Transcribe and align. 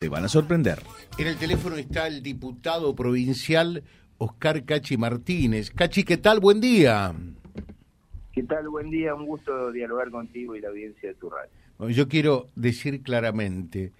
Te 0.00 0.08
van 0.08 0.24
a 0.24 0.28
sorprender. 0.28 0.78
En 1.18 1.26
el 1.26 1.36
teléfono 1.36 1.76
está 1.76 2.06
el 2.06 2.22
diputado 2.22 2.94
provincial 2.94 3.84
Oscar 4.16 4.64
Cachi 4.64 4.96
Martínez. 4.96 5.70
Cachi, 5.72 6.04
¿qué 6.04 6.16
tal? 6.16 6.40
Buen 6.40 6.58
día. 6.58 7.14
¿Qué 8.32 8.42
tal? 8.44 8.70
Buen 8.70 8.88
día. 8.88 9.14
Un 9.14 9.26
gusto 9.26 9.70
dialogar 9.70 10.10
contigo 10.10 10.56
y 10.56 10.62
la 10.62 10.70
audiencia 10.70 11.10
de 11.10 11.16
tu 11.16 11.28
radio. 11.28 11.50
Yo 11.90 12.08
quiero 12.08 12.46
decir 12.56 13.02
claramente, 13.02 13.92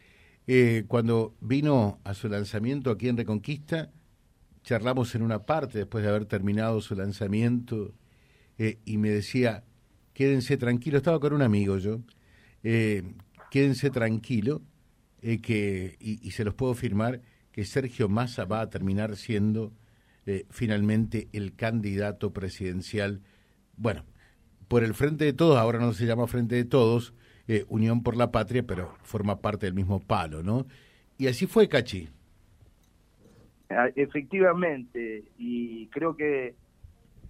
eh, 0.46 0.84
cuando 0.88 1.34
vino 1.42 1.98
a 2.03 2.14
su 2.14 2.30
lanzamiento 2.30 2.90
aquí 2.90 3.10
en 3.10 3.19
Reconquista, 3.19 3.90
charlamos 4.62 5.14
en 5.14 5.21
una 5.21 5.44
parte 5.44 5.76
después 5.76 6.03
de 6.03 6.08
haber 6.08 6.24
terminado 6.24 6.80
su 6.80 6.94
lanzamiento 6.94 7.92
eh, 8.56 8.78
y 8.87 8.96
me 8.96 9.10
decía, 9.10 9.64
quédense 10.14 10.56
tranquilos, 10.56 11.01
estaba 11.01 11.21
con 11.21 11.35
un 11.35 11.42
amigo 11.42 11.76
yo, 11.76 12.01
eh, 12.62 13.03
quédense 13.51 13.90
tranquilos 13.90 14.62
eh, 15.22 15.40
que, 15.40 15.96
y, 16.00 16.30
se 16.30 16.45
los 16.45 16.55
puedo 16.55 16.74
firmar, 16.74 17.20
que 17.52 17.64
Sergio 17.64 18.08
Massa 18.08 18.45
va 18.45 18.62
a 18.62 18.70
terminar 18.70 19.16
siendo 19.16 19.72
eh, 20.26 20.46
finalmente 20.50 21.28
el 21.32 21.54
candidato 21.54 22.32
presidencial, 22.32 23.20
bueno, 23.76 24.04
por 24.68 24.84
el 24.84 24.95
Frente 24.95 25.24
de 25.24 25.32
Todos, 25.32 25.59
ahora 25.59 25.78
no 25.78 25.92
se 25.92 26.06
llama 26.06 26.26
Frente 26.26 26.54
de 26.54 26.64
Todos, 26.64 27.12
eh, 27.48 27.66
Unión 27.68 28.02
por 28.02 28.16
la 28.16 28.30
Patria, 28.30 28.62
pero 28.66 28.95
forma 29.02 29.40
parte 29.40 29.66
del 29.66 29.74
mismo 29.74 30.00
palo, 30.00 30.42
¿no? 30.42 30.66
Y 31.18 31.26
así 31.26 31.46
fue, 31.46 31.68
Cachi. 31.68 32.09
Ah, 33.68 33.88
efectivamente, 33.95 35.24
y 35.37 35.87
creo 35.88 36.16
que 36.16 36.54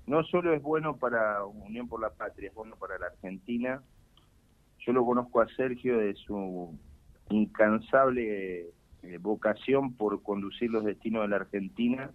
no 0.06 0.22
solo 0.24 0.54
es 0.54 0.62
bueno 0.62 0.96
para 0.96 1.44
Unión 1.44 1.88
por 1.88 2.00
la 2.00 2.10
Patria, 2.10 2.50
es 2.50 2.54
bueno 2.54 2.76
para 2.76 2.98
la 2.98 3.06
Argentina. 3.06 3.82
Yo 4.78 4.92
lo 4.92 5.04
conozco 5.04 5.40
a 5.40 5.48
Sergio 5.56 5.98
de 5.98 6.14
su 6.14 6.78
incansable 7.30 8.70
eh, 9.02 9.18
vocación 9.18 9.94
por 9.94 10.22
conducir 10.22 10.70
los 10.70 10.84
destinos 10.84 11.22
de 11.22 11.28
la 11.28 11.36
Argentina 11.36 12.10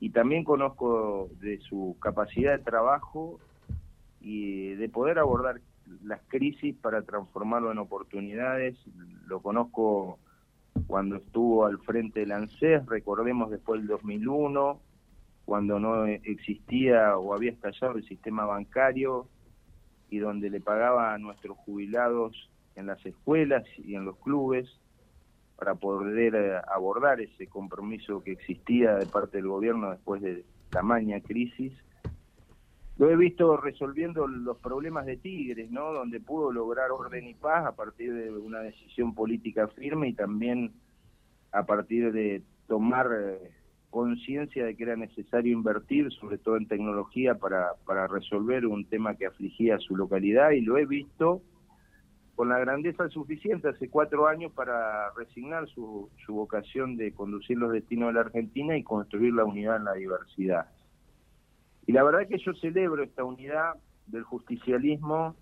y 0.00 0.10
también 0.10 0.44
conozco 0.44 1.30
de 1.40 1.58
su 1.60 1.96
capacidad 2.00 2.56
de 2.56 2.64
trabajo 2.64 3.40
y 4.20 4.74
de 4.74 4.88
poder 4.88 5.18
abordar 5.18 5.60
las 6.02 6.20
crisis 6.28 6.74
para 6.76 7.02
transformarlo 7.02 7.72
en 7.72 7.78
oportunidades. 7.78 8.76
Lo 9.26 9.40
conozco 9.40 10.18
cuando 10.86 11.16
estuvo 11.16 11.66
al 11.66 11.78
frente 11.78 12.20
del 12.20 12.32
ANSES, 12.32 12.86
recordemos 12.86 13.50
después 13.50 13.80
del 13.80 13.88
2001, 13.88 14.80
cuando 15.44 15.78
no 15.78 16.06
existía 16.06 17.16
o 17.18 17.34
había 17.34 17.52
estallado 17.52 17.96
el 17.96 18.04
sistema 18.04 18.44
bancario 18.44 19.28
y 20.10 20.18
donde 20.18 20.50
le 20.50 20.60
pagaba 20.60 21.14
a 21.14 21.18
nuestros 21.18 21.56
jubilados 21.58 22.50
en 22.76 22.86
las 22.86 23.04
escuelas 23.04 23.64
y 23.78 23.94
en 23.94 24.04
los 24.04 24.16
clubes 24.18 24.68
para 25.56 25.74
poder 25.74 26.34
eh, 26.34 26.60
abordar 26.74 27.20
ese 27.20 27.46
compromiso 27.46 28.22
que 28.22 28.32
existía 28.32 28.96
de 28.96 29.06
parte 29.06 29.38
del 29.38 29.48
gobierno 29.48 29.90
después 29.90 30.20
de 30.20 30.44
tamaña 30.70 31.20
crisis. 31.20 31.72
Lo 32.96 33.10
he 33.10 33.16
visto 33.16 33.56
resolviendo 33.56 34.26
los 34.26 34.58
problemas 34.58 35.06
de 35.06 35.16
Tigres, 35.16 35.70
¿no? 35.70 35.92
Donde 35.92 36.20
pudo 36.20 36.52
lograr 36.52 36.90
orden 36.92 37.26
y 37.26 37.34
paz 37.34 37.66
a 37.66 37.74
partir 37.74 38.12
de 38.14 38.30
una 38.30 38.60
decisión 38.60 39.14
política 39.14 39.68
firme 39.68 40.08
y 40.08 40.12
también 40.14 40.72
a 41.50 41.64
partir 41.64 42.12
de 42.12 42.42
tomar 42.68 43.08
eh, 43.12 43.50
conciencia 43.90 44.64
de 44.64 44.76
que 44.76 44.84
era 44.84 44.96
necesario 44.96 45.52
invertir, 45.52 46.12
sobre 46.12 46.38
todo 46.38 46.56
en 46.56 46.66
tecnología, 46.66 47.36
para, 47.36 47.74
para 47.84 48.06
resolver 48.06 48.66
un 48.66 48.84
tema 48.84 49.14
que 49.16 49.26
afligía 49.26 49.76
a 49.76 49.80
su 49.80 49.96
localidad 49.96 50.50
y 50.50 50.60
lo 50.60 50.78
he 50.78 50.86
visto 50.86 51.42
con 52.34 52.48
la 52.48 52.58
grandeza 52.58 53.08
suficiente 53.08 53.68
hace 53.68 53.88
cuatro 53.88 54.26
años 54.26 54.52
para 54.52 55.10
resignar 55.12 55.68
su, 55.68 56.10
su 56.24 56.34
vocación 56.34 56.96
de 56.96 57.12
conducir 57.12 57.58
los 57.58 57.72
destinos 57.72 58.08
de 58.08 58.14
la 58.14 58.20
Argentina 58.20 58.76
y 58.76 58.82
construir 58.82 59.34
la 59.34 59.44
unidad 59.44 59.76
en 59.76 59.84
la 59.84 59.94
diversidad. 59.94 60.66
Y 61.86 61.92
la 61.92 62.02
verdad 62.02 62.26
que 62.28 62.38
yo 62.38 62.54
celebro 62.54 63.02
esta 63.02 63.24
unidad 63.24 63.74
del 64.06 64.24
justicialismo 64.24 65.36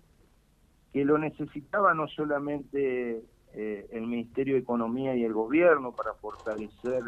que 0.91 1.03
lo 1.05 1.17
necesitaba 1.17 1.93
no 1.93 2.07
solamente 2.07 3.23
eh, 3.53 3.87
el 3.91 4.07
Ministerio 4.07 4.55
de 4.55 4.61
Economía 4.61 5.15
y 5.15 5.23
el 5.23 5.33
gobierno 5.33 5.93
para 5.93 6.13
fortalecer 6.13 7.03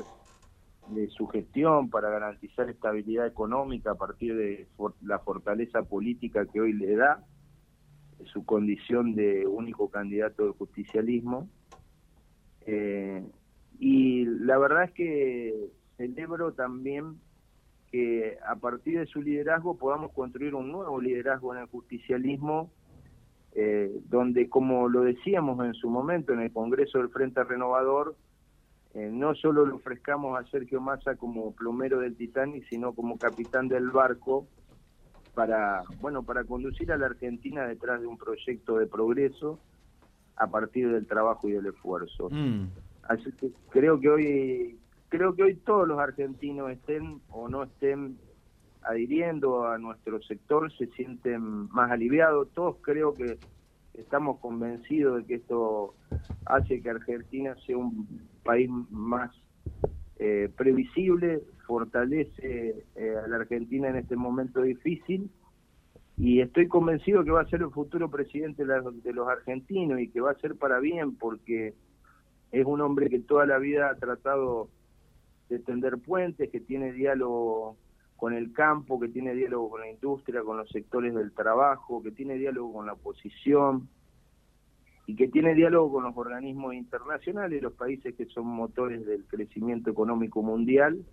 de 0.89 1.07
su 1.09 1.27
gestión, 1.27 1.89
para 1.89 2.09
garantizar 2.09 2.69
estabilidad 2.69 3.27
económica 3.27 3.91
a 3.91 3.95
partir 3.95 4.35
de 4.35 4.67
la 5.01 5.19
fortaleza 5.19 5.83
política 5.83 6.45
que 6.45 6.61
hoy 6.61 6.73
le 6.73 6.95
da, 6.95 7.23
su 8.25 8.45
condición 8.45 9.15
de 9.15 9.45
único 9.45 9.89
candidato 9.89 10.43
del 10.43 10.53
justicialismo. 10.53 11.49
Eh, 12.65 13.23
y 13.79 14.25
la 14.25 14.57
verdad 14.57 14.85
es 14.85 14.91
que 14.91 15.69
celebro 15.97 16.53
también 16.53 17.19
que 17.91 18.37
a 18.47 18.55
partir 18.55 18.99
de 18.99 19.05
su 19.05 19.21
liderazgo 19.21 19.77
podamos 19.77 20.11
construir 20.11 20.55
un 20.55 20.71
nuevo 20.71 20.99
liderazgo 20.99 21.53
en 21.53 21.61
el 21.61 21.67
justicialismo, 21.67 22.71
eh, 23.53 23.91
donde, 24.09 24.49
como 24.49 24.89
lo 24.89 25.03
decíamos 25.03 25.63
en 25.65 25.73
su 25.73 25.89
momento 25.89 26.33
en 26.33 26.41
el 26.41 26.51
Congreso 26.51 26.97
del 26.97 27.09
Frente 27.09 27.43
Renovador, 27.43 28.15
eh, 28.95 29.09
no 29.11 29.35
solo 29.35 29.65
le 29.65 29.73
ofrezcamos 29.73 30.39
a 30.39 30.49
Sergio 30.49 30.79
Massa 30.79 31.15
como 31.15 31.53
plomero 31.53 31.99
del 31.99 32.15
Titanic, 32.15 32.65
sino 32.69 32.93
como 32.93 33.17
capitán 33.17 33.67
del 33.67 33.91
barco, 33.91 34.47
para, 35.35 35.83
bueno, 36.01 36.23
para 36.23 36.43
conducir 36.43 36.91
a 36.91 36.97
la 36.97 37.07
Argentina 37.07 37.67
detrás 37.67 38.01
de 38.01 38.07
un 38.07 38.17
proyecto 38.17 38.77
de 38.77 38.87
progreso 38.87 39.59
a 40.37 40.47
partir 40.47 40.89
del 40.91 41.05
trabajo 41.05 41.47
y 41.47 41.51
del 41.51 41.67
esfuerzo. 41.67 42.29
Mm. 42.31 42.67
Así 43.03 43.31
que 43.33 43.51
creo 43.69 43.99
que 43.99 44.09
hoy 44.09 44.79
creo 45.09 45.35
que 45.35 45.43
hoy 45.43 45.55
todos 45.55 45.87
los 45.87 45.99
argentinos 45.99 46.71
estén 46.71 47.21
o 47.29 47.47
no 47.47 47.63
estén 47.63 48.17
adhiriendo 48.81 49.67
a 49.67 49.77
nuestro 49.77 50.21
sector 50.23 50.71
se 50.77 50.87
sienten 50.87 51.69
más 51.69 51.91
aliviados. 51.91 52.49
Todos 52.53 52.77
creo 52.81 53.13
que 53.13 53.37
estamos 53.93 54.39
convencidos 54.39 55.17
de 55.17 55.25
que 55.25 55.35
esto 55.35 55.95
hace 56.45 56.81
que 56.81 56.89
Argentina 56.89 57.55
sea 57.65 57.77
un 57.77 58.07
país 58.43 58.69
más 58.89 59.31
eh, 60.17 60.49
previsible, 60.55 61.41
fortalece 61.65 62.85
eh, 62.95 63.15
a 63.23 63.27
la 63.27 63.37
Argentina 63.37 63.89
en 63.89 63.97
este 63.97 64.15
momento 64.15 64.61
difícil 64.61 65.29
y 66.17 66.41
estoy 66.41 66.67
convencido 66.67 67.23
que 67.23 67.31
va 67.31 67.41
a 67.41 67.49
ser 67.49 67.61
el 67.61 67.71
futuro 67.71 68.09
presidente 68.09 68.63
de 68.65 69.13
los 69.13 69.27
argentinos 69.27 69.99
y 69.99 70.09
que 70.09 70.21
va 70.21 70.31
a 70.31 70.39
ser 70.39 70.55
para 70.55 70.79
bien 70.79 71.15
porque 71.17 71.73
es 72.51 72.65
un 72.65 72.79
hombre 72.81 73.09
que 73.09 73.19
toda 73.19 73.45
la 73.45 73.57
vida 73.57 73.89
ha 73.89 73.95
tratado 73.95 74.69
de 75.49 75.59
tender 75.59 75.97
puentes, 75.97 76.49
que 76.49 76.61
tiene 76.61 76.93
diálogo 76.93 77.77
con 78.15 78.33
el 78.33 78.53
campo, 78.53 78.99
que 78.99 79.09
tiene 79.09 79.33
diálogo 79.33 79.71
con 79.71 79.81
la 79.81 79.91
industria, 79.91 80.41
con 80.41 80.57
los 80.57 80.69
sectores 80.69 81.13
del 81.13 81.33
trabajo, 81.33 82.01
que 82.01 82.11
tiene 82.11 82.35
diálogo 82.35 82.73
con 82.73 82.85
la 82.85 82.93
oposición, 82.93 83.89
y 85.07 85.15
que 85.15 85.27
tiene 85.27 85.53
diálogo 85.53 85.93
con 85.93 86.03
los 86.03 86.17
organismos 86.17 86.73
internacionales, 86.73 87.61
los 87.61 87.73
países 87.73 88.15
que 88.15 88.25
son 88.25 88.47
motores 88.47 89.05
del 89.05 89.25
crecimiento 89.25 89.91
económico 89.91 90.41
mundial. 90.41 91.05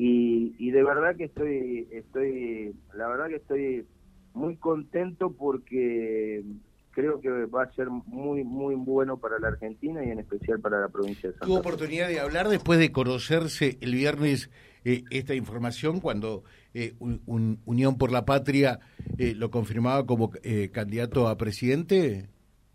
Y, 0.00 0.54
y 0.58 0.70
de 0.70 0.84
verdad 0.84 1.16
que 1.16 1.24
estoy, 1.24 1.88
estoy, 1.90 2.72
la 2.94 3.08
verdad 3.08 3.26
que 3.26 3.36
estoy 3.36 3.84
muy 4.32 4.56
contento 4.56 5.32
porque 5.32 6.44
creo 6.92 7.20
que 7.20 7.28
va 7.46 7.64
a 7.64 7.72
ser 7.72 7.90
muy 7.90 8.44
muy 8.44 8.76
bueno 8.76 9.16
para 9.16 9.40
la 9.40 9.48
Argentina 9.48 10.04
y 10.04 10.10
en 10.10 10.20
especial 10.20 10.60
para 10.60 10.80
la 10.80 10.88
provincia 10.88 11.28
de 11.28 11.32
Santa 11.32 11.46
Tuvo 11.46 11.58
oportunidad 11.58 12.08
de 12.08 12.20
hablar 12.20 12.48
después 12.48 12.78
de 12.78 12.92
conocerse 12.92 13.76
el 13.80 13.94
viernes 13.94 14.50
eh, 14.84 15.02
esta 15.10 15.34
información 15.34 15.98
cuando 15.98 16.44
eh, 16.74 16.94
Unión 17.00 17.98
por 17.98 18.12
la 18.12 18.24
Patria 18.24 18.78
eh, 19.18 19.34
lo 19.34 19.50
confirmaba 19.50 20.06
como 20.06 20.30
candidato 20.72 21.26
a 21.26 21.36
presidente 21.36 22.28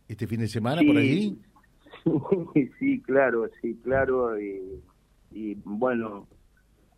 este 0.07 0.28
fin 0.28 0.41
de 0.41 0.47
semana 0.47 0.81
por 0.85 0.97
allí? 0.97 1.39
Sí, 2.79 3.01
claro, 3.01 3.50
sí, 3.62 3.79
claro. 3.81 4.38
Y, 4.39 5.56
bueno, 5.63 6.27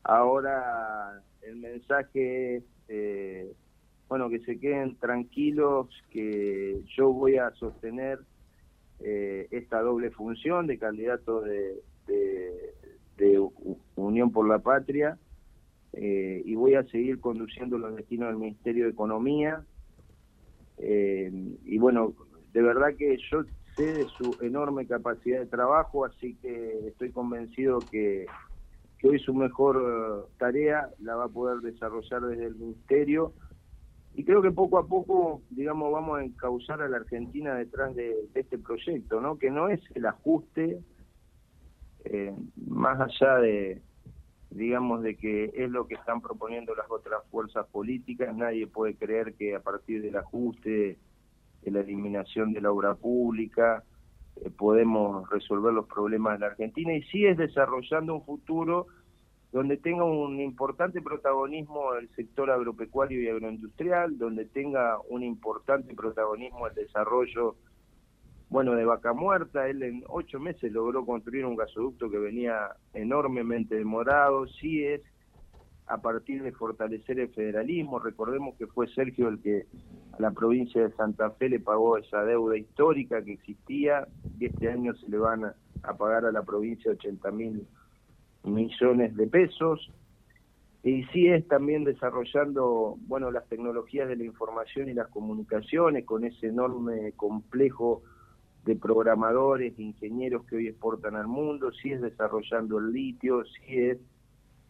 ahora 0.06 1.22
el 1.42 1.58
mensaje 1.58 2.58
es, 2.58 2.64
eh, 2.88 3.52
bueno, 4.08 4.30
que 4.30 4.40
se 4.40 4.60
queden 4.60 4.96
tranquilos, 4.98 5.90
que 6.12 6.82
yo 6.96 7.12
voy 7.12 7.38
a 7.38 7.52
sostener 7.52 8.20
eh, 9.00 9.48
esta 9.52 9.82
doble 9.82 10.12
función 10.12 10.68
de 10.68 10.78
candidato 10.78 11.42
de, 11.42 11.82
de, 12.08 13.50
Unión 13.96 14.32
por 14.32 14.48
la 14.48 14.60
Patria 14.60 15.18
eh, 15.94 16.42
y 16.46 16.54
voy 16.56 16.76
a 16.76 16.84
seguir 16.84 17.20
conduciendo 17.20 17.78
los 17.78 17.96
destinos 17.96 18.30
del 18.30 18.38
Ministerio 18.38 18.86
de 18.86 18.92
Economía. 18.92 19.64
y 20.78 21.78
bueno, 21.80 22.14
de 22.54 22.62
verdad 22.62 22.96
que 22.98 23.18
yo 23.32 23.44
sé 23.76 23.94
de 23.94 24.06
su 24.18 24.38
enorme 24.42 24.86
capacidad 24.86 25.40
de 25.40 25.46
trabajo, 25.48 26.06
así 26.06 26.36
que 26.36 26.88
estoy 26.88 27.12
convencido 27.12 27.80
que, 27.80 28.28
hoy 29.04 29.20
su 29.20 29.34
mejor 29.34 29.78
eh, 29.78 30.32
tarea 30.38 30.90
la 31.00 31.16
va 31.16 31.26
a 31.26 31.30
poder 31.30 31.60
desarrollar 31.60 32.22
desde 32.22 32.46
el 32.46 32.56
Ministerio. 32.56 33.34
Y 34.14 34.24
creo 34.24 34.42
que 34.42 34.52
poco 34.52 34.78
a 34.78 34.88
poco, 34.88 35.42
digamos, 35.50 35.92
vamos 35.92 36.20
a 36.20 36.24
encauzar 36.24 36.82
a 36.82 36.88
la 36.88 36.98
Argentina 36.98 37.54
detrás 37.56 37.94
de, 37.96 38.16
este 38.34 38.58
proyecto, 38.58 39.20
¿no? 39.20 39.38
Que 39.38 39.52
no 39.52 39.70
es 39.70 39.82
el 39.94 40.06
ajuste, 40.06 40.80
eh, 42.06 42.34
más 42.66 43.00
allá 43.02 43.36
de, 43.36 43.82
digamos, 44.52 45.04
de 45.04 45.18
que 45.18 45.52
es 45.54 45.70
lo 45.70 45.86
que 45.86 45.96
están 45.96 46.22
proponiendo 46.22 46.74
las 46.76 46.90
otras 46.90 47.24
fuerzas 47.30 47.68
políticas, 47.68 48.34
nadie 48.34 48.68
puede 48.68 48.96
creer 48.96 49.34
que 49.34 49.54
a 49.54 49.60
partir 49.60 50.02
del 50.02 50.16
ajuste, 50.16 50.98
de 51.62 51.72
la 51.72 51.82
eliminación 51.82 52.54
de 52.54 52.62
la 52.62 52.72
obra 52.72 52.96
pública, 52.96 53.84
eh, 54.44 54.50
podemos 54.50 55.30
resolver 55.30 55.74
los 55.74 55.88
problemas 55.88 56.34
de 56.34 56.40
la 56.40 56.48
Argentina 56.48 56.94
y 56.94 57.04
sí 57.04 57.26
es 57.26 57.38
desarrollando 57.38 58.16
un 58.16 58.26
futuro 58.26 58.88
donde 59.52 59.78
tenga 59.78 60.04
un 60.04 60.42
importante 60.42 61.02
protagonismo 61.02 61.94
el 61.94 62.10
sector 62.16 62.52
agropecuario 62.52 63.22
y 63.22 63.30
agroindustrial, 63.30 64.18
donde 64.18 64.46
tenga 64.46 64.98
un 65.10 65.24
importante 65.24 65.94
protagonismo 65.96 66.68
el 66.68 66.76
desarrollo 66.76 67.56
bueno, 68.50 68.74
de 68.74 68.86
Vaca 68.86 69.14
Muerta, 69.14 69.68
él 69.68 69.82
en 69.84 70.04
ocho 70.08 70.40
meses 70.40 70.72
logró 70.72 71.06
construir 71.06 71.46
un 71.46 71.56
gasoducto 71.56 72.10
que 72.10 72.18
venía 72.18 72.76
enormemente 72.94 73.76
demorado, 73.76 74.46
sí 74.48 74.84
es 74.84 75.02
a 75.88 75.98
partir 76.02 76.42
de 76.42 76.52
fortalecer 76.52 77.20
el 77.20 77.30
federalismo, 77.30 78.00
recordemos 78.00 78.56
que 78.56 78.68
fue 78.68 78.88
Sergio 78.88 79.28
el 79.28 79.40
que 79.40 79.66
a 80.14 80.22
la 80.22 80.32
provincia 80.32 80.82
de 80.82 80.96
Santa 80.96 81.32
Fe 81.32 81.50
le 81.50 81.60
pagó 81.60 81.98
esa 81.98 82.24
deuda 82.24 82.58
histórica 82.58 83.24
que 83.24 83.34
existía 83.34 84.08
y 84.40 84.48
este 84.48 84.72
año 84.72 84.96
se 84.96 85.10
le 85.10 85.18
van 85.18 85.46
a, 85.46 85.56
pagar 85.98 86.26
a 86.26 86.32
la 86.32 86.42
provincia 86.44 86.92
80 86.92 87.32
mil 87.32 87.68
millones 88.44 89.16
de 89.16 89.28
pesos. 89.28 89.92
Y 90.84 91.04
sí 91.06 91.28
es 91.28 91.48
también 91.48 91.84
desarrollando, 91.84 92.96
bueno, 93.08 93.32
las 93.32 93.48
tecnologías 93.48 94.08
de 94.08 94.16
la 94.16 94.24
información 94.24 94.90
y 94.90 94.94
las 94.94 95.08
comunicaciones 95.10 96.06
con 96.06 96.26
ese 96.26 96.48
enorme 96.48 97.12
complejo 97.14 98.04
de 98.66 98.76
programadores, 98.76 99.78
ingenieros 99.80 100.46
que 100.46 100.58
hoy 100.58 100.68
exportan 100.68 101.16
al 101.16 101.28
mundo, 101.28 101.72
sí 101.72 101.92
es 101.92 102.02
desarrollando 102.02 102.80
el 102.80 102.92
litio, 102.92 103.44
sí 103.46 103.80
es 103.80 104.00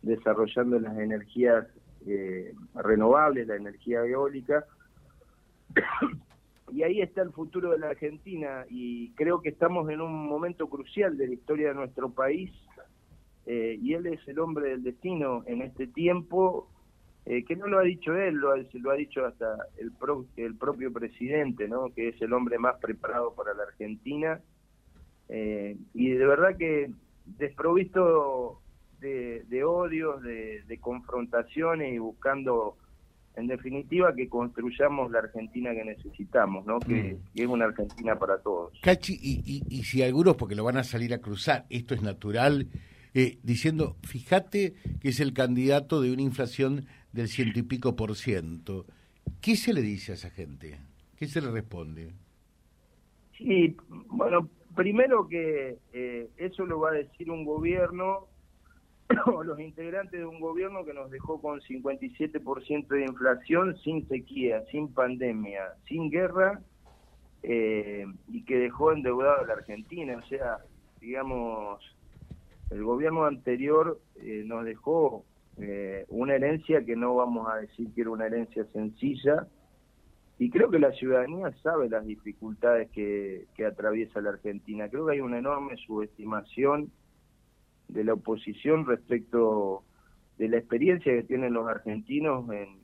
desarrollando 0.06 0.80
las 0.80 0.98
energías 0.98 1.68
eh, 2.07 2.54
renovables, 2.75 3.48
la 3.48 3.56
energía 3.56 4.06
eólica. 4.06 4.66
y 6.72 6.84
ahí 6.84 7.02
está 7.02 7.22
el 7.22 7.31
futuro 7.31 7.72
de 7.72 7.80
la 7.80 7.90
Argentina 7.90 8.66
y 8.69 9.12
creo 9.12 9.42
que 9.42 9.50
estamos 9.50 9.90
en 9.90 10.02
un 10.02 10.28
momento 10.28 10.68
crucial 10.68 11.18
de 11.18 11.28
la 11.28 11.34
historia 11.34 11.69
de 11.69 11.75
nuestro 11.75 12.10
país 12.10 12.52
eh, 13.46 13.78
y 13.81 13.94
él 13.94 14.07
es 14.07 14.28
el 14.28 14.40
hombre 14.40 14.69
del 14.69 14.84
destino 14.84 15.44
en 15.46 15.62
este 15.62 15.88
tiempo 15.88 16.69
eh, 17.25 17.44
que 17.44 17.56
no 17.56 17.68
lo 17.68 17.80
ha 17.80 17.84
dicho 17.84 18.16
él, 18.16 18.36
lo 18.36 18.52
ha, 18.52 18.57
lo 18.74 18.92
ha 18.92 18.96
dicho 18.96 19.25
hasta 19.25 19.57
el, 19.78 19.92
el 20.38 20.56
propio 20.56 20.94
presidente, 20.94 21.68
¿no? 21.68 21.90
que 21.90 22.10
es 22.10 22.22
el 22.22 22.34
hombre 22.34 22.60
más 22.60 22.75
preparado 22.80 23.34
para 23.34 23.56
la 23.56 23.63
Argentina. 23.63 24.40
Eh, 25.30 25.75
y 25.96 26.10
de 26.12 26.25
verdad 26.25 26.56
que 26.56 26.92
desprovisto 27.25 28.62
de, 29.00 29.44
de 29.47 29.63
odios, 29.63 30.21
de, 30.21 30.77
confrontaciones 30.81 31.94
y 31.94 31.97
buscando, 31.97 32.77
en 33.36 33.47
definitiva, 33.47 34.13
que 34.15 34.30
construyamos 34.30 35.12
la 35.12 35.19
Argentina 35.19 35.74
que 35.74 35.86
necesitamos, 35.86 36.65
¿no? 36.65 36.80
que, 36.80 37.15
mm. 37.15 37.39
es 37.39 37.47
una 37.47 37.65
Argentina 37.65 38.18
para 38.18 38.39
todos. 38.39 38.74
Cachi, 38.81 39.18
y, 39.21 39.42
y, 39.45 39.63
y 39.69 39.83
si 39.83 40.03
algunos, 40.03 40.36
porque 40.36 40.56
lo 40.56 40.63
van 40.63 40.77
a 40.77 40.83
salir 40.83 41.13
a 41.13 41.19
cruzar, 41.19 41.65
esto 41.69 41.94
es 41.95 42.01
natural, 42.01 42.68
eh, 43.18 43.39
diciendo, 43.44 43.95
fíjate 44.03 44.74
que 45.00 45.07
es 45.07 45.21
el 45.21 45.31
candidato 45.31 46.01
de 46.01 46.12
una 46.12 46.21
inflación 46.21 46.86
del 47.13 47.30
ciento 47.30 47.59
y 47.59 47.63
pico 47.63 47.95
por 47.95 48.15
ciento. 48.15 48.86
¿Qué 49.42 49.56
se 49.56 49.74
le 49.74 49.81
dice 49.81 50.12
a 50.12 50.15
esa 50.15 50.30
gente? 50.30 50.80
¿Qué 51.15 51.25
se 51.27 51.39
le 51.39 51.50
responde? 51.50 52.12
Sí, 53.38 53.77
bueno, 54.07 54.50
primero 54.75 55.30
que 55.30 55.77
eh, 55.94 56.30
eso 56.36 56.65
lo 56.65 56.81
va 56.81 56.89
a 56.89 56.94
decir 56.94 57.31
un 57.31 57.45
gobierno 57.45 58.27
los 59.46 59.60
integrantes 59.60 60.19
de 60.19 60.25
un 60.25 60.40
gobierno 60.40 60.84
que 60.84 60.94
nos 60.94 61.12
dejó 61.12 61.42
con 61.42 61.60
57% 61.62 62.88
de 62.88 63.04
inflación, 63.04 63.78
sin 63.84 64.07
sequía, 64.07 64.63
sin 64.72 64.94
pandemia, 64.94 65.74
sin 65.88 66.10
guerra 66.10 66.62
eh, 67.44 68.06
y 68.28 68.44
que 68.44 68.57
dejó 68.57 68.92
endeudado 68.92 69.42
a 69.42 69.46
la 69.46 69.54
Argentina. 69.54 70.18
O 70.18 70.28
sea, 70.28 70.57
digamos, 71.00 71.80
el 72.72 72.84
gobierno 72.84 73.25
anterior 73.25 74.00
eh, 74.16 74.44
nos 74.46 74.66
dejó 74.66 75.24
eh, 75.57 76.06
una 76.10 76.36
herencia 76.36 76.84
que 76.84 76.96
no 76.96 77.16
vamos 77.16 77.48
a 77.50 77.57
decir 77.57 77.94
que 77.94 78.02
era 78.02 78.10
una 78.10 78.25
herencia 78.25 78.66
sencilla, 78.74 79.48
y 80.38 80.50
creo 80.50 80.69
que 80.69 80.80
la 80.80 80.92
ciudadanía 80.92 81.52
sabe 81.63 81.90
las 81.90 82.06
dificultades 82.06 82.90
que, 82.92 83.48
atraviesa 83.66 84.19
la 84.19 84.31
Argentina. 84.31 84.90
Creo 84.90 85.06
que 85.06 85.13
hay 85.13 85.22
una 85.22 85.38
enorme 85.38 85.78
subestimación 85.78 86.92
de 87.87 88.03
la 88.03 88.13
oposición 88.13 88.85
respecto 88.85 89.83
de 90.37 90.49
la 90.49 90.57
experiencia 90.57 91.13
que 91.13 91.23
tienen 91.23 91.53
los 91.53 91.67
argentinos 91.67 92.49
en, 92.51 92.83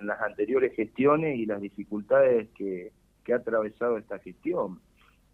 las 0.00 0.20
anteriores 0.22 0.76
gestiones 0.76 1.36
y 1.36 1.44
las 1.44 1.60
dificultades 1.60 2.48
que, 2.50 2.92
que 3.24 3.32
ha 3.32 3.36
atravesado 3.36 3.98
esta 3.98 4.20
gestión. 4.20 4.80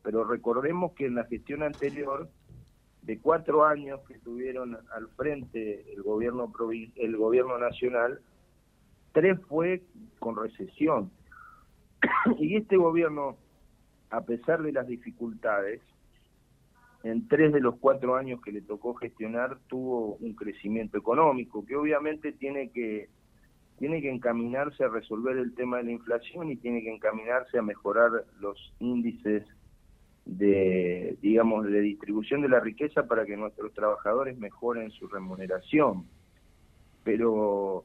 Pero 0.03 0.25
recordemos 0.25 0.93
que 0.93 1.05
en 1.05 1.17
la 1.17 1.25
gestión 1.25 1.63
anterior 1.63 2.31
de 3.03 3.19
cuatro 3.19 3.67
años 3.67 4.01
que 4.09 4.19
tuvieron 4.19 4.79
al 4.95 5.09
frente 5.17 5.93
el 5.93 6.03
gobierno 6.03 6.51
el 6.97 7.17
gobierno 7.19 7.59
nacional, 7.59 8.21
tres 9.13 9.39
fue 9.49 9.83
con 10.19 10.37
recesión. 10.37 11.11
y 12.39 12.57
este 12.57 12.77
gobierno, 12.77 13.37
a 14.11 14.23
pesar 14.23 14.63
de 14.63 14.73
las 14.73 14.87
dificultades, 14.87 15.83
en 17.05 17.29
tres 17.29 17.53
de 17.53 17.61
los 17.61 17.77
cuatro 17.77 18.17
años 18.17 18.41
que 18.43 18.51
le 18.51 18.63
tocó 18.63 18.95
gestionar 18.95 19.59
tuvo 19.69 20.17
un 20.17 20.35
crecimiento 20.35 20.97
económico 20.97 21.65
que 21.65 21.77
obviamente 21.77 22.33
tiene 22.33 22.71
que 22.71 23.09
tiene 23.79 24.01
que 24.01 24.11
encaminarse 24.11 24.85
a 24.85 24.89
resolver 24.89 25.37
el 25.37 25.55
tema 25.55 25.79
de 25.79 25.85
la 25.85 25.91
inflación 25.93 26.51
y 26.51 26.57
tiene 26.57 26.83
que 26.83 26.95
encaminarse 26.95 27.59
a 27.59 27.63
mejorar 27.63 28.11
los 28.41 28.73
índices 28.79 29.45
de, 30.25 31.19
digamos, 31.21 31.67
de 31.67 31.81
distribución 31.81 32.41
de 32.41 32.49
la 32.49 32.61
riqueza 32.61 33.07
para 33.07 33.27
que 33.27 33.37
nuestros 33.37 33.75
trabajadores 33.75 34.39
mejoren 34.39 34.91
su 34.93 35.09
remuneración. 35.09 36.07
Pero 37.03 37.85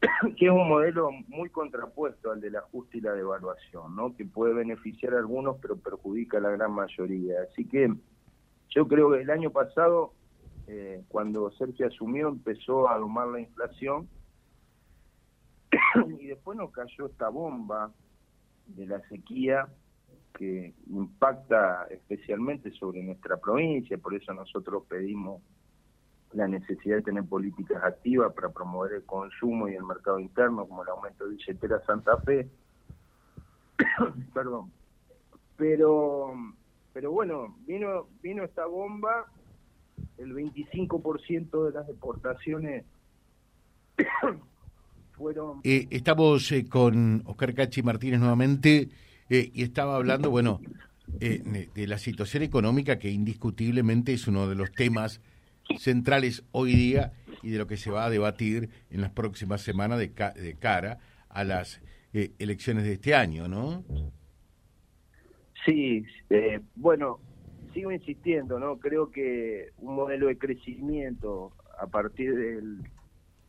que 0.36 0.46
es 0.46 0.52
un 0.52 0.68
modelo 0.68 1.10
muy 1.28 1.48
contrapuesto 1.48 2.30
al 2.30 2.42
del 2.42 2.56
ajuste 2.56 2.98
y 2.98 3.00
la 3.00 3.14
devaluación, 3.14 3.96
¿no? 3.96 4.14
que 4.14 4.26
puede 4.26 4.52
beneficiar 4.52 5.14
a 5.14 5.18
algunos 5.18 5.56
pero 5.60 5.76
perjudica 5.76 6.36
a 6.36 6.42
la 6.42 6.50
gran 6.50 6.72
mayoría. 6.72 7.36
Así 7.50 7.64
que 7.64 7.90
yo 8.70 8.86
creo 8.86 9.10
que 9.10 9.22
el 9.22 9.30
año 9.30 9.50
pasado, 9.50 10.14
eh, 10.66 11.02
cuando 11.08 11.50
Sergio 11.52 11.86
asumió, 11.86 12.28
empezó 12.28 12.88
a 12.88 12.98
domar 12.98 13.28
la 13.28 13.40
inflación 13.40 14.08
y 16.20 16.26
después 16.26 16.56
nos 16.56 16.70
cayó 16.70 17.06
esta 17.06 17.28
bomba 17.28 17.92
de 18.66 18.86
la 18.86 19.00
sequía 19.08 19.68
que 20.34 20.74
impacta 20.88 21.86
especialmente 21.90 22.70
sobre 22.72 23.02
nuestra 23.02 23.36
provincia, 23.36 23.98
por 23.98 24.14
eso 24.14 24.32
nosotros 24.32 24.84
pedimos 24.88 25.42
la 26.32 26.46
necesidad 26.46 26.96
de 26.96 27.02
tener 27.02 27.24
políticas 27.24 27.82
activas 27.82 28.32
para 28.32 28.50
promover 28.50 28.92
el 28.92 29.04
consumo 29.04 29.68
y 29.68 29.74
el 29.74 29.82
mercado 29.82 30.20
interno, 30.20 30.66
como 30.66 30.84
el 30.84 30.88
aumento 30.88 31.24
de 31.24 31.34
billetera 31.34 31.84
Santa 31.84 32.16
Fe. 32.18 32.48
Perdón. 34.32 34.70
Pero 35.56 36.32
pero 36.92 37.10
bueno, 37.10 37.56
vino 37.66 38.08
vino 38.22 38.44
esta 38.44 38.66
bomba, 38.66 39.26
el 40.18 40.34
25% 40.34 41.66
de 41.66 41.72
las 41.72 41.88
exportaciones 41.88 42.84
fueron... 45.12 45.60
Eh, 45.64 45.86
estamos 45.90 46.50
eh, 46.52 46.66
con 46.68 47.22
Oscar 47.26 47.54
Cachi 47.54 47.82
Martínez 47.82 48.20
nuevamente. 48.20 48.88
Eh, 49.30 49.52
y 49.54 49.62
estaba 49.62 49.94
hablando, 49.94 50.28
bueno, 50.28 50.60
eh, 51.20 51.68
de 51.72 51.86
la 51.86 51.98
situación 51.98 52.42
económica 52.42 52.98
que 52.98 53.10
indiscutiblemente 53.10 54.12
es 54.12 54.26
uno 54.26 54.48
de 54.48 54.56
los 54.56 54.72
temas 54.72 55.20
centrales 55.78 56.42
hoy 56.50 56.74
día 56.74 57.12
y 57.42 57.50
de 57.50 57.58
lo 57.58 57.68
que 57.68 57.76
se 57.76 57.92
va 57.92 58.04
a 58.04 58.10
debatir 58.10 58.70
en 58.90 59.00
las 59.00 59.10
próximas 59.12 59.62
semanas 59.62 59.98
de, 60.00 60.12
cara 60.58 60.98
a 61.28 61.44
las 61.44 61.80
eh, 62.12 62.32
elecciones 62.40 62.82
de 62.82 62.94
este 62.94 63.14
año, 63.14 63.46
¿no? 63.46 63.84
Sí, 65.64 66.04
bueno, 66.74 67.20
sigo 67.72 67.92
insistiendo, 67.92 68.58
¿no? 68.58 68.78
Creo 68.78 69.10
que 69.10 69.70
un 69.78 69.94
modelo 69.94 70.28
de 70.28 70.38
crecimiento 70.38 71.52
a 71.78 71.86
partir 71.86 72.34
del, 72.34 72.82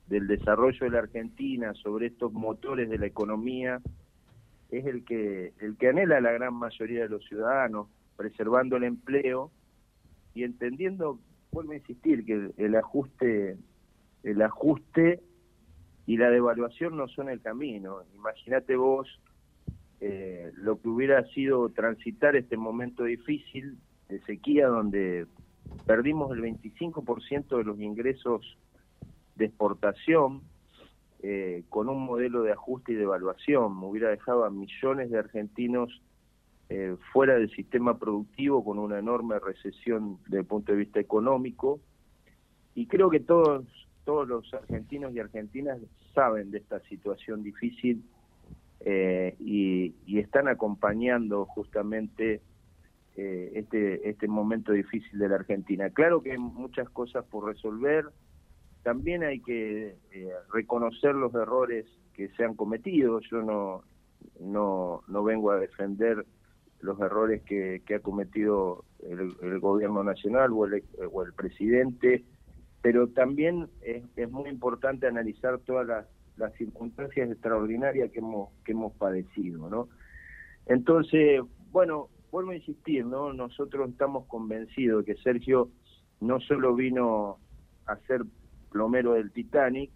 del 0.08 0.28
desarrollo 0.28 0.80
de 0.82 0.92
la 0.92 1.00
Argentina 1.00 1.74
sobre 1.76 2.08
estos 2.08 2.34
motores 2.34 2.90
de 2.90 2.98
la 2.98 3.08
economía 3.08 3.82
es 4.70 4.86
el 4.86 5.04
que, 5.04 5.54
el 5.60 5.78
que 5.78 5.90
anhela 5.90 6.22
la 6.22 6.32
gran 6.32 6.54
mayoría 6.54 7.04
de 7.04 7.10
los 7.10 7.26
ciudadanos, 7.26 7.88
preservando 8.16 8.78
el 8.78 8.84
empleo 8.84 9.52
y 10.34 10.44
entendiendo, 10.44 11.20
vuelvo 11.52 11.74
a 11.74 11.76
insistir, 11.76 12.26
que 12.26 12.52
el, 12.58 12.76
ajuste, 12.76 13.58
el 14.24 14.42
ajuste 14.42 15.22
y 16.06 16.18
la 16.18 16.30
devaluación 16.30 16.96
no 16.96 17.08
son 17.10 17.30
el 17.30 17.42
camino. 17.42 18.04
Imagínate 18.16 18.76
vos 18.76 19.08
eh, 20.04 20.52
lo 20.56 20.82
que 20.82 20.90
hubiera 20.90 21.24
sido 21.28 21.70
transitar 21.70 22.36
este 22.36 22.58
momento 22.58 23.04
difícil 23.04 23.78
de 24.10 24.20
sequía 24.22 24.68
donde 24.68 25.28
perdimos 25.86 26.32
el 26.32 26.42
25% 26.42 27.58
de 27.58 27.64
los 27.64 27.80
ingresos 27.80 28.58
de 29.36 29.46
exportación 29.46 30.42
eh, 31.22 31.66
con 31.70 31.88
un 31.88 32.04
modelo 32.04 32.42
de 32.42 32.52
ajuste 32.52 32.94
y 32.94 32.96
de 32.96 33.04
evaluación. 33.04 33.80
Me 33.80 33.86
hubiera 33.86 34.10
dejado 34.10 34.44
a 34.44 34.50
millones 34.50 35.12
de 35.12 35.20
argentinos 35.20 36.02
eh, 36.70 36.96
fuera 37.14 37.36
del 37.36 37.52
sistema 37.52 38.00
productivo 38.00 38.66
con 38.66 38.80
una 38.80 38.98
enorme 38.98 39.38
recesión 39.38 40.18
desde 40.24 40.40
el 40.40 40.46
punto 40.46 40.72
de 40.72 40.80
vista 40.80 41.00
económico. 41.00 41.80
Y 42.74 42.88
creo 42.88 43.12
que 43.12 43.20
todos, 43.20 43.66
todos 44.04 44.28
los 44.28 44.52
argentinos 44.52 45.14
y 45.14 45.20
argentinas 45.20 45.80
saben 46.16 46.50
de 46.50 46.58
esta 46.58 46.80
situación 46.86 47.44
difícil 47.44 48.04
eh, 48.84 49.36
y, 49.40 49.94
están 50.18 50.48
acompañando 50.48 51.46
justamente 51.46 52.42
eh, 53.16 53.52
este, 53.56 54.10
este 54.10 54.28
momento 54.28 54.72
difícil 54.72 55.20
de 55.20 55.30
la 55.30 55.36
Argentina. 55.36 55.90
Claro 55.90 56.22
que 56.22 56.32
hay 56.32 56.38
muchas 56.38 56.90
cosas 56.90 57.26
por 57.26 57.46
resolver, 57.46 58.06
también 58.84 59.24
hay 59.24 59.40
que 59.40 59.96
eh, 60.12 60.30
reconocer 60.52 61.16
los 61.16 61.34
errores 61.34 61.86
que 62.14 62.30
se 62.30 62.44
han 62.44 62.56
cometido, 62.56 63.20
yo 63.20 63.42
no, 63.42 63.84
no, 64.40 65.04
no 65.08 65.24
vengo 65.24 65.52
a 65.52 65.60
defender 65.60 66.26
los 66.82 67.00
errores 67.00 67.44
que, 67.44 67.84
ha 67.94 68.00
cometido 68.00 68.86
el, 69.08 69.60
gobierno 69.60 70.04
nacional 70.04 70.52
o 70.54 70.66
el, 70.66 70.84
o 71.12 71.24
el 71.24 71.34
presidente, 71.34 72.24
pero 72.82 73.08
también 73.08 73.68
es, 73.82 74.04
es 74.16 74.32
muy 74.32 74.50
importante 74.50 75.06
analizar 75.08 75.60
todas 75.60 75.86
las 75.86 76.08
las 76.38 76.54
circunstancias 76.54 77.30
extraordinarias 77.30 78.12
que 78.12 78.20
hemos, 78.20 78.50
que 78.64 78.72
hemos 78.72 78.94
padecido, 78.94 79.70
¿no? 79.70 79.90
Entonces, 80.66 81.42
bueno, 81.72 82.10
vuelvo 82.32 82.52
a 82.52 82.56
insistir, 82.56 83.06
¿no? 83.06 83.34
Nosotros 83.34 83.90
estamos 83.90 84.26
convencidos 84.28 85.06
que 85.06 85.16
Sergio 85.16 85.70
no 86.20 86.40
solo 86.40 86.76
vino 86.76 87.40
a 87.86 87.98
ser 88.08 88.24
plomero 88.70 89.14
del 89.14 89.32
Titanic, 89.32 89.92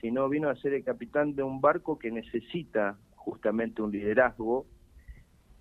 sino 0.00 0.28
vino 0.28 0.48
a 0.48 0.56
ser 0.56 0.74
el 0.74 0.84
capitán 0.84 1.34
de 1.34 1.42
un 1.42 1.60
barco 1.60 1.98
que 1.98 2.10
necesita 2.10 2.96
justamente 3.16 3.82
un 3.82 3.90
liderazgo 3.90 4.66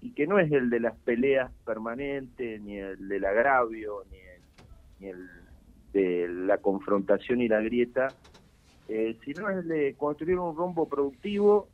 y 0.01 0.11
que 0.11 0.27
no 0.27 0.39
es 0.39 0.51
el 0.51 0.69
de 0.69 0.79
las 0.79 0.95
peleas 0.97 1.51
permanentes, 1.65 2.61
ni 2.61 2.77
el 2.77 3.07
del 3.09 3.25
agravio, 3.25 4.03
ni 4.09 4.17
el, 4.17 4.41
ni 4.99 5.07
el 5.07 5.27
de 5.91 6.27
la 6.29 6.59
confrontación 6.59 7.41
y 7.41 7.47
la 7.47 7.59
grieta, 7.59 8.07
eh, 8.89 9.15
sino 9.23 9.49
es 9.51 9.67
de 9.67 9.93
construir 9.95 10.39
un 10.39 10.55
rumbo 10.55 10.89
productivo, 10.89 11.69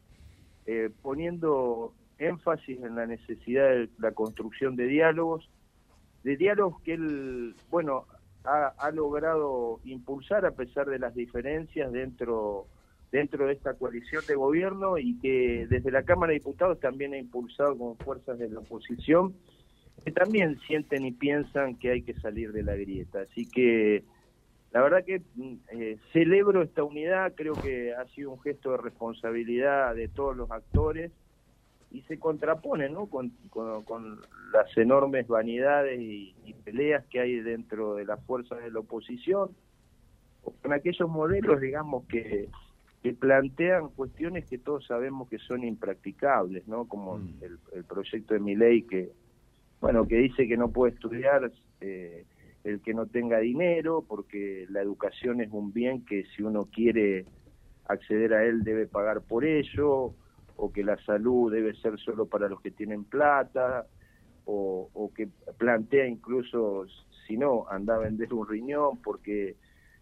eh, 0.65 0.89
poniendo 1.01 1.93
énfasis 2.19 2.77
en 2.81 2.95
la 2.95 3.05
necesidad 3.05 3.69
de 3.69 3.89
la 3.99 4.11
construcción 4.11 4.75
de 4.75 4.85
diálogos, 4.87 5.49
de 6.23 6.35
diálogos 6.35 6.81
que 6.81 6.93
él, 6.93 7.55
bueno, 7.71 8.05
ha, 8.43 8.91
logrado 8.91 9.79
impulsar 9.85 10.45
a 10.45 10.51
pesar 10.51 10.87
de 10.87 10.99
las 10.99 11.15
diferencias 11.15 11.91
dentro 11.91 12.67
dentro 13.11 13.47
de 13.47 13.53
esta 13.53 13.73
coalición 13.75 14.21
de 14.27 14.35
gobierno 14.35 14.97
y 14.97 15.17
que 15.19 15.67
desde 15.69 15.89
la 15.89 16.03
Cámara 16.03 16.31
de 16.33 16.39
Diputados 16.39 16.79
también 16.79 17.13
ha 17.13 17.17
impulsado 17.17 17.77
con 17.77 17.97
fuerzas 17.97 18.37
de 18.37 18.49
la 18.49 18.59
oposición 18.59 19.33
que 20.03 20.11
también 20.11 20.59
sienten 20.67 21.05
y 21.05 21.11
piensan 21.11 21.75
que 21.77 21.91
hay 21.91 22.01
que 22.01 22.13
salir 22.15 22.51
de 22.51 22.63
la 22.63 22.75
grieta. 22.75 23.21
Así 23.21 23.47
que 23.49 24.03
la 24.75 24.81
verdad 24.81 25.05
que 25.05 25.21
mm, 25.35 25.53
eh, 25.71 25.97
celebro 26.11 26.61
esta 26.61 26.83
unidad, 26.83 27.31
creo 27.33 27.53
que 27.53 27.93
ha 27.93 28.05
sido 28.09 28.31
un 28.31 28.41
gesto 28.41 28.71
de 28.71 28.77
responsabilidad 28.77 29.95
de 29.95 30.09
todos 30.09 30.35
los 30.35 30.51
actores 30.51 31.13
y 31.91 32.01
se 32.01 32.19
contrapone 32.19 32.89
¿no? 32.89 33.05
con, 33.05 33.31
las 34.51 34.77
enormes 34.77 35.29
vanidades 35.29 35.97
y, 36.01 36.35
peleas 36.65 37.05
que 37.05 37.21
hay 37.21 37.39
dentro 37.39 37.95
de 37.95 38.03
las 38.03 38.21
fuerzas 38.25 38.61
de 38.63 38.69
la 38.69 38.79
oposición, 38.79 39.51
o 40.43 40.51
con 40.51 40.73
aquellos 40.73 41.07
modelos, 41.07 41.61
digamos, 41.61 42.05
que, 42.07 42.49
que 43.01 43.13
plantean 43.13 43.87
cuestiones 43.89 44.43
que 44.43 44.57
todos 44.57 44.85
sabemos 44.87 45.29
que 45.29 45.37
son 45.37 45.63
impracticables, 45.63 46.67
¿no? 46.67 46.85
como 46.85 47.19
mm. 47.19 47.35
el, 47.71 47.83
proyecto 47.85 48.33
de 48.33 48.41
mi 48.41 48.55
ley 48.55 48.81
que, 48.81 49.13
bueno, 49.79 50.05
que 50.05 50.17
dice 50.17 50.49
que 50.49 50.57
no 50.57 50.67
puede 50.67 50.95
estudiar. 50.95 51.49
Eh, 51.79 52.25
el 52.65 52.81
que 52.81 52.95
no 52.95 53.05
tenga 53.05 53.39
dinero, 53.39 54.03
porque 54.07 54.65
la 54.69 54.81
educación 54.81 55.39
es 55.39 55.51
un 55.51 55.71
bien 55.71 56.03
que 56.03 56.25
si 56.35 56.41
uno 56.41 56.65
quiere 56.65 57.25
acceder 57.87 58.33
a 58.33 58.43
él 58.43 58.63
debe 58.63 58.87
pagar 58.87 59.21
por 59.21 59.45
ello, 59.45 60.15
o 60.57 60.71
que 60.73 60.83
la 60.83 60.97
salud 61.05 61.51
debe 61.51 61.75
ser 61.75 61.99
solo 61.99 62.25
para 62.25 62.49
los 62.49 62.59
que 62.61 62.71
tienen 62.71 63.03
plata, 63.03 63.85
o, 64.45 65.11
que 65.15 65.27
plantea 65.57 66.07
incluso, 66.07 66.85
si 67.27 67.37
no, 67.37 67.65
anda 67.69 67.95
a 67.95 67.99
vender 67.99 68.33
un 68.33 68.47
riñón 68.47 69.01
porque 69.01 69.55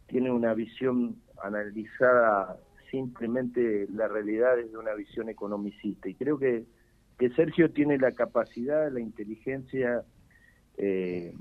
tiene 0.08 0.32
una 0.32 0.53
visión 0.53 1.17
analizada 1.41 2.58
simplemente 2.91 3.88
la 3.89 4.08
realidad 4.08 4.55
desde 4.58 4.77
una 4.77 4.93
visión 4.93 5.29
economicista. 5.29 6.10
Y 6.10 6.15
creo 6.15 6.38
que, 6.38 6.65
que 7.17 7.29
Sergio 7.32 7.72
tiene 7.72 7.98
la 7.98 8.12
capacidad, 8.12 8.91
la 8.91 9.00
inteligencia 9.00 10.03
eh, 10.77 11.34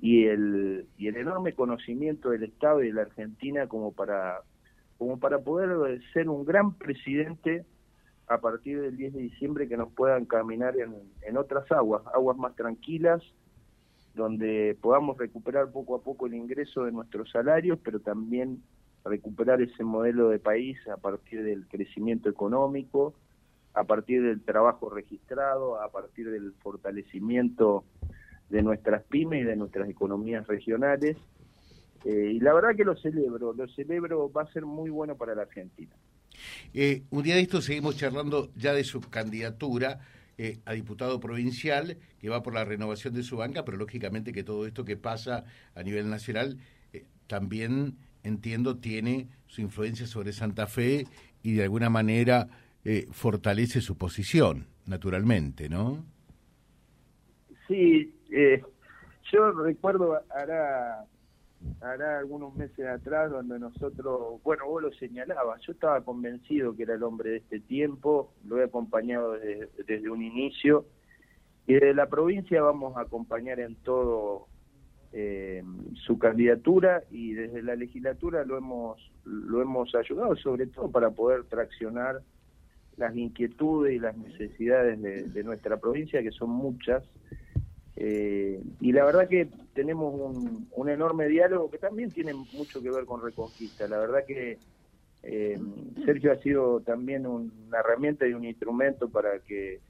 y, 0.00 0.24
el, 0.26 0.86
y 0.96 1.08
el 1.08 1.16
enorme 1.16 1.54
conocimiento 1.54 2.30
del 2.30 2.44
Estado 2.44 2.82
y 2.82 2.88
de 2.88 2.94
la 2.94 3.02
Argentina 3.02 3.66
como 3.66 3.92
para, 3.92 4.40
como 4.98 5.18
para 5.18 5.38
poder 5.38 6.00
ser 6.12 6.28
un 6.28 6.44
gran 6.44 6.74
presidente 6.74 7.64
a 8.26 8.38
partir 8.38 8.80
del 8.80 8.96
10 8.96 9.14
de 9.14 9.20
diciembre 9.22 9.68
que 9.68 9.76
nos 9.76 9.92
puedan 9.92 10.24
caminar 10.24 10.76
en, 10.78 10.94
en 11.22 11.36
otras 11.36 11.70
aguas, 11.72 12.02
aguas 12.14 12.36
más 12.36 12.54
tranquilas, 12.54 13.22
donde 14.14 14.76
podamos 14.80 15.18
recuperar 15.18 15.70
poco 15.70 15.96
a 15.96 16.02
poco 16.02 16.26
el 16.26 16.34
ingreso 16.34 16.84
de 16.84 16.92
nuestros 16.92 17.30
salarios, 17.30 17.78
pero 17.82 18.00
también 18.00 18.62
recuperar 19.04 19.62
ese 19.62 19.82
modelo 19.84 20.28
de 20.28 20.38
país 20.38 20.78
a 20.88 20.96
partir 20.96 21.42
del 21.42 21.66
crecimiento 21.68 22.28
económico, 22.28 23.14
a 23.74 23.84
partir 23.84 24.22
del 24.22 24.42
trabajo 24.42 24.90
registrado, 24.90 25.80
a 25.80 25.90
partir 25.90 26.30
del 26.30 26.52
fortalecimiento 26.60 27.84
de 28.50 28.62
nuestras 28.62 29.02
pymes 29.04 29.42
y 29.42 29.44
de 29.44 29.56
nuestras 29.56 29.88
economías 29.88 30.46
regionales. 30.46 31.16
Eh, 32.04 32.32
y 32.34 32.40
la 32.40 32.52
verdad 32.52 32.74
que 32.76 32.84
lo 32.84 32.96
celebro, 32.96 33.52
lo 33.52 33.68
celebro, 33.68 34.30
va 34.30 34.42
a 34.42 34.52
ser 34.52 34.66
muy 34.66 34.90
bueno 34.90 35.16
para 35.16 35.34
la 35.34 35.42
Argentina. 35.42 35.94
Eh, 36.74 37.02
un 37.10 37.22
día 37.22 37.36
de 37.36 37.42
esto 37.42 37.60
seguimos 37.60 37.96
charlando 37.96 38.50
ya 38.56 38.72
de 38.72 38.84
su 38.84 39.00
candidatura 39.00 40.00
eh, 40.38 40.58
a 40.64 40.72
diputado 40.72 41.20
provincial, 41.20 41.98
que 42.18 42.28
va 42.28 42.42
por 42.42 42.54
la 42.54 42.64
renovación 42.64 43.14
de 43.14 43.22
su 43.22 43.36
banca, 43.36 43.64
pero 43.64 43.76
lógicamente 43.76 44.32
que 44.32 44.42
todo 44.42 44.66
esto 44.66 44.84
que 44.84 44.96
pasa 44.96 45.44
a 45.74 45.82
nivel 45.82 46.08
nacional 46.08 46.58
también, 47.26 47.98
entiendo, 48.24 48.78
tiene 48.78 49.28
su 49.46 49.60
influencia 49.60 50.06
sobre 50.06 50.32
Santa 50.32 50.66
Fe 50.66 51.06
y 51.42 51.52
de 51.52 51.62
alguna 51.62 51.90
manera 51.90 52.48
fortalece 53.12 53.82
su 53.82 53.96
posición, 53.96 54.66
naturalmente, 54.86 55.68
¿no? 55.68 56.04
Sí, 57.68 58.12
eh, 58.32 58.62
yo 59.32 59.52
recuerdo, 59.52 60.20
hará, 60.30 61.04
hará 61.80 62.18
algunos 62.18 62.54
meses 62.54 62.86
atrás, 62.86 63.30
donde 63.30 63.58
nosotros, 63.58 64.42
bueno, 64.42 64.66
vos 64.66 64.82
lo 64.82 64.92
señalabas, 64.92 65.60
yo 65.62 65.72
estaba 65.72 66.02
convencido 66.02 66.74
que 66.74 66.84
era 66.84 66.94
el 66.94 67.02
hombre 67.02 67.30
de 67.30 67.36
este 67.38 67.60
tiempo, 67.60 68.32
lo 68.46 68.60
he 68.60 68.64
acompañado 68.64 69.32
desde, 69.32 70.10
un 70.10 70.22
inicio, 70.22 70.86
y 71.66 71.74
desde 71.74 71.94
la 71.94 72.08
provincia 72.08 72.62
vamos 72.62 72.96
a 72.96 73.02
acompañar 73.02 73.60
en 73.60 73.76
todo 73.76 74.46
eh, 75.12 75.62
su 76.06 76.18
candidatura 76.18 77.02
y 77.10 77.32
desde 77.34 77.62
la 77.62 77.74
legislatura 77.74 78.44
lo 78.44 78.56
hemos 78.56 79.12
lo 79.24 79.60
hemos 79.60 79.92
ayudado 79.96 80.36
sobre 80.36 80.68
todo 80.68 80.88
para 80.88 81.10
poder 81.10 81.44
traccionar 81.44 82.20
las 82.96 83.16
inquietudes 83.16 83.94
y 83.94 83.98
las 83.98 84.16
necesidades 84.16 85.00
de 85.34 85.42
nuestra 85.42 85.78
provincia 85.78 86.22
que 86.22 86.30
son 86.30 86.50
muchas 86.50 87.02
eh, 88.02 88.58
y 88.80 88.92
la 88.92 89.04
verdad 89.04 89.28
que 89.28 89.46
tenemos 89.74 90.14
un, 90.74 90.88
enorme 90.88 91.28
diálogo 91.28 91.70
que 91.70 91.76
también 91.76 92.10
tiene 92.10 92.32
mucho 92.32 92.80
que 92.80 92.90
ver 92.90 93.04
con 93.04 93.22
Reconquista. 93.22 93.86
La 93.88 93.98
verdad 93.98 94.24
que 94.26 94.56
eh, 95.22 95.60
Sergio 96.06 96.32
ha 96.32 96.36
sido 96.36 96.80
también 96.80 97.26
una 97.26 97.78
herramienta 97.78 98.26
y 98.26 98.32
un 98.32 98.46
instrumento 98.46 99.10
para 99.10 99.40
que 99.40 99.80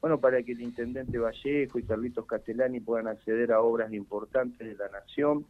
bueno 0.00 0.18
para 0.18 0.42
que 0.42 0.52
el 0.52 0.62
intendente 0.62 1.18
Vallejo 1.18 1.78
y 1.78 1.82
Carlitos 1.82 2.24
Castellani 2.24 2.80
puedan 2.80 3.06
acceder 3.06 3.52
a 3.52 3.60
obras 3.60 3.92
importantes 3.92 4.66
de 4.66 4.74
la 4.74 4.88
nación 4.88 5.44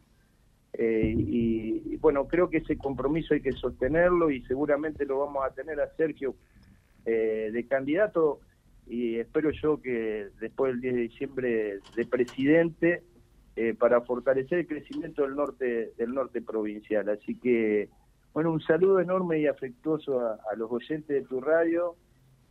eh, 0.73 1.15
y, 1.17 1.95
bueno 1.97 2.27
creo 2.27 2.49
que 2.49 2.57
ese 2.57 2.77
compromiso 2.77 3.33
hay 3.33 3.41
que 3.41 3.53
sostenerlo 3.53 4.29
y 4.29 4.41
seguramente 4.41 5.05
lo 5.05 5.19
vamos 5.19 5.45
a 5.45 5.51
tener 5.51 5.79
a 5.79 5.95
Sergio 5.95 6.35
de 7.05 7.65
candidato 7.67 8.41
y 8.89 9.19
espero 9.19 9.51
yo 9.51 9.79
que 9.79 10.29
después 10.41 10.73
del 10.73 10.81
10 10.81 10.95
de 10.95 11.01
diciembre 11.01 11.79
de 11.95 12.05
presidente 12.07 13.03
eh, 13.55 13.75
para 13.75 14.01
fortalecer 14.01 14.59
el 14.59 14.67
crecimiento 14.67 15.21
del 15.21 15.35
norte 15.35 15.93
del 15.97 16.13
norte 16.13 16.41
provincial. 16.41 17.07
Así 17.09 17.35
que, 17.35 17.89
bueno, 18.33 18.51
un 18.51 18.61
saludo 18.61 18.99
enorme 18.99 19.39
y 19.39 19.47
afectuoso 19.47 20.19
a, 20.19 20.55
los 20.55 20.71
oyentes 20.71 21.07
de 21.07 21.21
tu 21.21 21.39
radio 21.39 21.95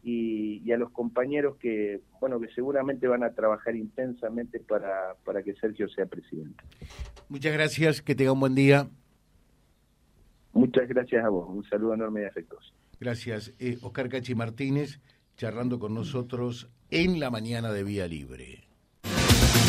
y, 0.02 0.70
a 0.70 0.76
los 0.76 0.90
compañeros 0.90 1.56
que, 1.56 2.02
bueno, 2.20 2.38
que 2.38 2.48
seguramente 2.48 3.08
van 3.08 3.24
a 3.24 3.32
trabajar 3.32 3.74
intensamente 3.74 4.60
para, 4.60 5.14
para 5.24 5.42
que 5.42 5.54
Sergio 5.54 5.88
sea 5.88 6.06
presidente. 6.06 6.62
Muchas 7.28 7.52
gracias, 7.52 8.00
que 8.00 8.14
tenga 8.14 8.32
un 8.32 8.40
buen 8.40 8.54
día. 8.54 8.88
Muchas 10.52 10.88
gracias 10.88 11.24
a 11.24 11.28
vos, 11.30 11.48
un 11.48 11.64
saludo 11.64 11.94
enorme 11.94 12.22
y 12.22 12.24
afectuoso. 12.26 12.72
Gracias. 13.00 13.54
Eh, 13.58 13.78
Oscar 13.82 14.08
Cachi 14.08 14.34
Martínez, 14.34 15.00
charlando 15.38 15.78
con 15.78 15.94
nosotros 15.94 16.68
en 16.90 17.20
la 17.20 17.30
mañana 17.30 17.70
de 17.70 17.84
Vía 17.84 18.08
Libre. 18.08 18.64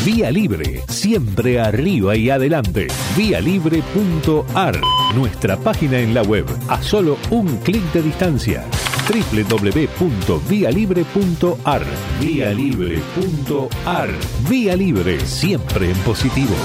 Vía 0.03 0.31
Libre, 0.31 0.81
siempre 0.89 1.59
arriba 1.59 2.15
y 2.15 2.31
adelante. 2.31 2.87
Vialibre.ar, 3.15 4.81
nuestra 5.13 5.57
página 5.57 5.99
en 5.99 6.15
la 6.15 6.23
web, 6.23 6.47
a 6.69 6.81
solo 6.81 7.19
un 7.29 7.57
clic 7.57 7.83
de 7.93 8.01
distancia 8.01 8.65
www.vialibre.ar. 9.07 11.83
Vía 12.19 12.51
Libre.ar. 12.51 14.09
Vía 14.49 14.75
Libre, 14.75 15.19
siempre 15.19 15.91
en 15.91 15.97
positivo. 15.97 16.55